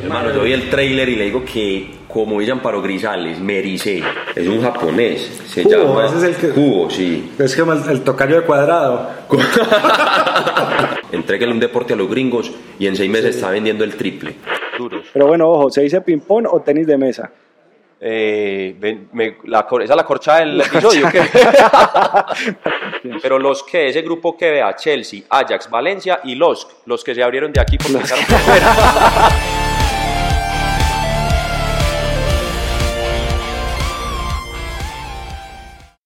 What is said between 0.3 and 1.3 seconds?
yo vi el trailer y le